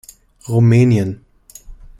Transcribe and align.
Rumänien. 0.49 1.11